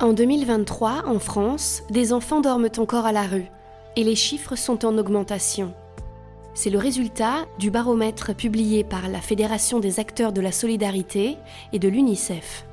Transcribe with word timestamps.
En 0.00 0.12
2023, 0.12 1.04
en 1.06 1.20
France, 1.20 1.84
des 1.88 2.12
enfants 2.12 2.40
dorment 2.40 2.68
encore 2.78 3.06
à 3.06 3.12
la 3.12 3.22
rue 3.22 3.46
et 3.94 4.02
les 4.02 4.16
chiffres 4.16 4.56
sont 4.56 4.84
en 4.84 4.98
augmentation. 4.98 5.72
C'est 6.52 6.70
le 6.70 6.78
résultat 6.78 7.46
du 7.60 7.70
baromètre 7.70 8.34
publié 8.34 8.82
par 8.82 9.08
la 9.08 9.20
Fédération 9.20 9.78
des 9.78 10.00
acteurs 10.00 10.32
de 10.32 10.40
la 10.40 10.50
solidarité 10.50 11.36
et 11.72 11.78
de 11.78 11.88
l'UNICEF. 11.88 12.66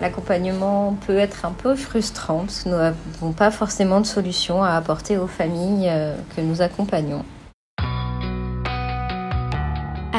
L'accompagnement 0.00 0.96
peut 1.04 1.18
être 1.18 1.44
un 1.44 1.52
peu 1.52 1.74
frustrant 1.74 2.40
parce 2.40 2.64
nous 2.64 2.76
n'avons 2.76 3.32
pas 3.32 3.50
forcément 3.50 4.00
de 4.00 4.06
solution 4.06 4.62
à 4.62 4.70
apporter 4.70 5.18
aux 5.18 5.26
familles 5.26 5.88
euh, 5.88 6.14
que 6.36 6.42
nous 6.42 6.62
accompagnons. 6.62 7.24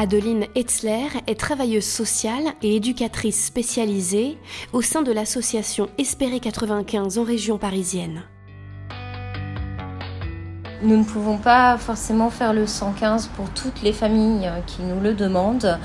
Adeline 0.00 0.46
Etzler 0.54 1.08
est 1.26 1.40
travailleuse 1.40 1.84
sociale 1.84 2.54
et 2.62 2.76
éducatrice 2.76 3.46
spécialisée 3.46 4.38
au 4.72 4.80
sein 4.80 5.02
de 5.02 5.10
l'association 5.10 5.90
Espérer 5.98 6.38
95 6.38 7.18
en 7.18 7.24
région 7.24 7.58
parisienne. 7.58 8.22
Nous 10.80 10.96
ne 10.96 11.02
pouvons 11.02 11.38
pas 11.38 11.76
forcément 11.76 12.30
faire 12.30 12.52
le 12.52 12.64
115 12.64 13.30
pour 13.34 13.50
toutes 13.50 13.82
les 13.82 13.92
familles 13.92 14.48
qui 14.68 14.82
nous 14.82 15.00
le 15.00 15.12
demandent. 15.12 15.76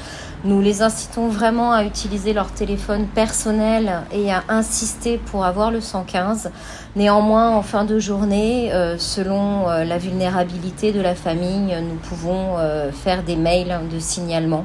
Nous 0.43 0.61
les 0.61 0.83
incitons 0.83 1.29
vraiment 1.29 1.71
à 1.71 1.83
utiliser 1.83 2.31
leur 2.31 2.51
téléphone 2.51 3.07
personnel 3.07 4.03
et 4.11 4.31
à 4.31 4.43
insister 4.49 5.17
pour 5.17 5.45
avoir 5.45 5.71
le 5.71 5.81
115. 5.81 6.51
Néanmoins, 6.95 7.49
en 7.55 7.63
fin 7.63 7.85
de 7.85 7.97
journée, 7.97 8.71
euh, 8.71 8.99
selon 8.99 9.67
euh, 9.67 9.83
la 9.83 9.97
vulnérabilité 9.97 10.91
de 10.91 11.01
la 11.01 11.15
famille, 11.15 11.75
nous 11.81 11.95
pouvons 11.95 12.57
euh, 12.59 12.91
faire 12.91 13.23
des 13.23 13.35
mails 13.35 13.79
de 13.91 13.97
signalement. 13.97 14.63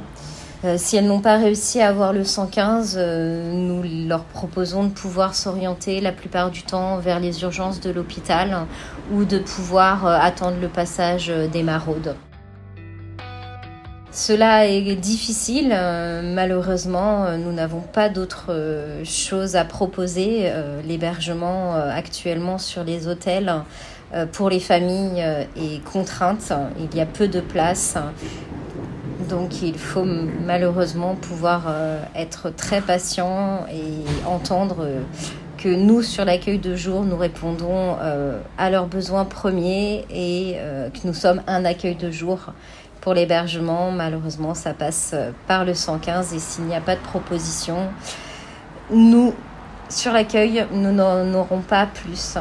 Euh, 0.65 0.75
si 0.77 0.97
elles 0.97 1.07
n'ont 1.07 1.21
pas 1.21 1.37
réussi 1.37 1.81
à 1.81 1.89
avoir 1.89 2.13
le 2.13 2.25
115, 2.25 2.97
euh, 2.99 3.53
nous 3.53 3.85
leur 4.09 4.25
proposons 4.25 4.85
de 4.85 4.89
pouvoir 4.89 5.37
s'orienter 5.37 6.01
la 6.01 6.11
plupart 6.11 6.51
du 6.51 6.65
temps 6.65 6.99
vers 6.99 7.21
les 7.21 7.43
urgences 7.43 7.81
de 7.81 7.91
l'hôpital 7.91 8.67
ou 9.13 9.25
de 9.25 9.39
pouvoir 9.39 10.05
euh, 10.05 10.19
attendre 10.21 10.57
le 10.61 10.67
passage 10.67 11.33
des 11.53 11.63
maraudes. 11.63 12.17
Cela 14.11 14.67
est 14.67 14.97
difficile, 14.97 15.69
malheureusement, 15.69 17.37
nous 17.37 17.53
n'avons 17.53 17.83
pas 17.83 18.09
d'autre 18.09 18.51
chose 19.05 19.55
à 19.55 19.65
proposer. 19.65 20.51
L'hébergement 20.85 21.75
actuellement 21.75 22.59
sur 22.59 22.83
les 22.83 23.07
hôtels 23.07 23.53
pour 24.33 24.51
les 24.51 24.59
familles 24.59 25.21
est 25.57 25.85
contrainte, 25.85 26.53
il 26.81 26.97
y 26.97 27.01
a 27.01 27.07
peu 27.07 27.29
de 27.29 27.41
places 27.41 27.97
donc 29.27 29.63
il 29.63 29.79
faut 29.79 30.05
malheureusement 30.05 31.15
pouvoir 31.17 31.65
euh, 31.69 32.03
être 32.15 32.51
très 32.51 32.81
patient 32.81 33.67
et 33.73 34.27
entendre 34.27 34.77
euh, 34.81 35.01
que 35.57 35.69
nous, 35.69 36.03
sur 36.03 36.25
l'accueil 36.25 36.59
de 36.59 36.77
jour, 36.77 37.03
nous 37.03 37.17
répondons 37.17 37.97
euh, 38.01 38.41
à 38.59 38.71
leurs 38.71 38.87
besoins 38.87 39.25
premiers 39.25 40.07
et 40.09 40.57
que 40.95 41.05
nous 41.05 41.15
sommes 41.15 41.43
un 41.49 41.65
accueil 41.65 41.97
de 41.97 42.13
jour. 42.13 42.53
Pour 43.01 43.15
l'hébergement, 43.15 43.91
malheureusement, 43.91 44.55
ça 44.55 44.73
passe 44.73 45.17
par 45.49 45.65
le 45.65 45.75
115 45.75 46.33
et 46.33 46.39
s'il 46.39 46.65
n'y 46.65 46.77
a 46.77 46.81
pas 46.81 46.95
de 46.95 47.01
proposition, 47.01 47.89
nous, 48.91 49.35
sur 49.89 50.13
l'accueil, 50.13 50.65
nous 50.73 50.93
n'en 50.93 51.35
aurons 51.35 51.61
pas 51.61 51.87
plus. 51.87 52.39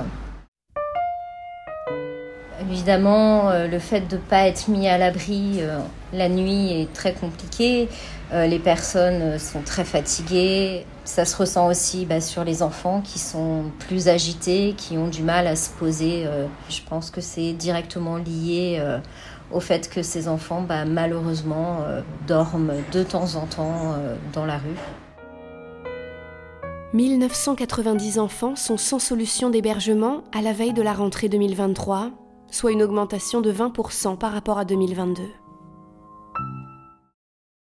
Évidemment, 2.69 3.49
euh, 3.49 3.67
le 3.67 3.79
fait 3.79 4.01
de 4.09 4.17
ne 4.17 4.21
pas 4.21 4.47
être 4.47 4.67
mis 4.67 4.89
à 4.89 4.97
l'abri 4.97 5.59
euh, 5.59 5.79
la 6.11 6.27
nuit 6.27 6.81
est 6.81 6.91
très 6.91 7.13
compliqué. 7.13 7.87
Euh, 8.33 8.45
les 8.45 8.59
personnes 8.59 9.39
sont 9.39 9.61
très 9.61 9.85
fatiguées. 9.85 10.85
Ça 11.05 11.23
se 11.23 11.37
ressent 11.37 11.67
aussi 11.67 12.05
bah, 12.05 12.19
sur 12.19 12.43
les 12.43 12.61
enfants 12.61 13.01
qui 13.01 13.19
sont 13.19 13.65
plus 13.87 14.09
agités, 14.09 14.73
qui 14.75 14.97
ont 14.97 15.07
du 15.07 15.23
mal 15.23 15.47
à 15.47 15.55
se 15.55 15.69
poser. 15.69 16.25
je 16.69 16.81
pense 16.89 17.09
que 17.09 17.21
c'est 17.21 17.53
directement 17.53 18.17
lié 18.17 18.81
au 19.51 19.61
fait 19.61 19.89
que 19.89 20.01
ces 20.01 20.27
enfants, 20.27 20.61
bah, 20.61 20.83
malheureusement, 20.83 21.79
dorment 22.27 22.73
de 22.91 23.03
temps 23.03 23.35
en 23.35 23.45
temps 23.45 23.95
dans 24.33 24.45
la 24.45 24.57
rue. 24.57 24.75
1990 26.93 28.19
enfants 28.19 28.57
sont 28.57 28.77
sans 28.77 28.99
solution 28.99 29.49
d'hébergement 29.49 30.25
à 30.37 30.41
la 30.41 30.51
veille 30.51 30.73
de 30.73 30.81
la 30.81 30.91
rentrée 30.91 31.29
2023 31.29 32.26
soit 32.51 32.71
une 32.71 32.83
augmentation 32.83 33.41
de 33.41 33.51
20% 33.51 34.17
par 34.17 34.31
rapport 34.31 34.57
à 34.57 34.65
2022. 34.65 35.23